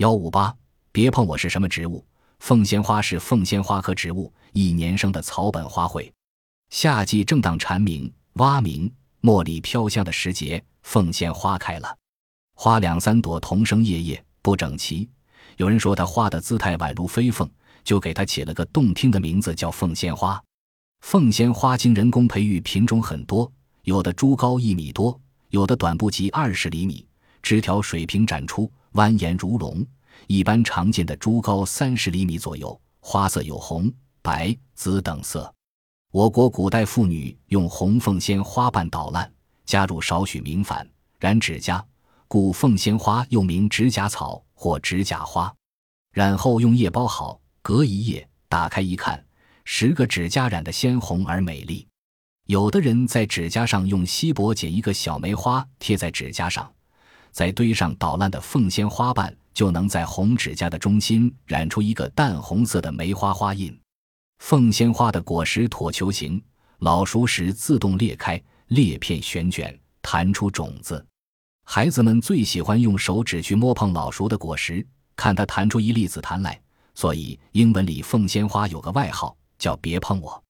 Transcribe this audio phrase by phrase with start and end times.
[0.00, 0.56] 幺五八，
[0.92, 2.02] 别碰我是什么植物？
[2.38, 6.10] 凤仙花是凤仙花科植物，一年生的草本花卉。
[6.70, 8.90] 夏季正当蝉鸣、蛙鸣、
[9.20, 11.98] 茉莉飘香的时节，凤仙花开了，
[12.54, 15.06] 花两三朵同生叶叶，不整齐。
[15.58, 17.46] 有人说它花的姿态宛如飞凤，
[17.84, 20.42] 就给它起了个动听的名字，叫凤仙花。
[21.02, 25.20] 凤仙花经人工培育，品种很多，有的株高一米多，
[25.50, 27.06] 有的短不及二十厘米，
[27.42, 29.86] 枝条水平展出，蜿蜒如龙。
[30.26, 35.52] 一般常见的株高三十厘米左右，花色有红、白、紫等色。
[36.12, 39.32] 我国古代妇女用红凤仙花瓣捣烂，
[39.64, 40.86] 加入少许明矾，
[41.18, 41.84] 染指甲，
[42.28, 45.52] 故凤仙花又名指甲草或指甲花。
[46.12, 49.24] 染后用叶包好，隔一夜打开一看，
[49.64, 51.86] 十个指甲染得鲜红而美丽。
[52.46, 56.70] 有的人在指甲上用锡箔剪一个小梅花贴在指甲上，
[57.32, 59.34] 再堆上捣烂的凤仙花瓣。
[59.52, 63.78] 就能在红指甲的中心染出一个淡红色的梅花花印。
[64.38, 66.42] 凤仙花的果实椭球形，
[66.78, 71.04] 老熟时自动裂开，裂片旋卷，弹出种子。
[71.66, 76.58] 孩子们最喜欢用手指去摸碰老熟的果实，看它弹出一粒紫檀来。
[76.94, 80.42] 所以英文里凤仙花有个外号叫“别碰我”。